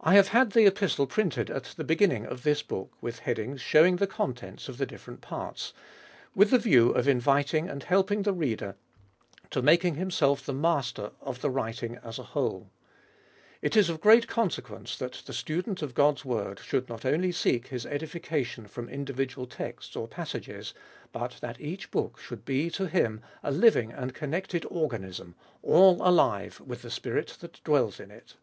[0.00, 3.96] I have had the Epistle printed at the beginning of the book, with headings showing
[3.96, 5.72] the contents of the different parts,
[6.36, 8.76] with the view of inviting and helping the reader
[9.50, 12.70] to make himself 24 WK Ibolfest of 2111 master of the writing as a whole.
[13.60, 17.66] It is of great consequence that the student of God's word should not only seek
[17.66, 20.74] his edifica tion from individual texts or passages,
[21.10, 26.60] but that each book should be to him a living and connected organism, all alive
[26.60, 28.34] with the Spirit that dwells in it.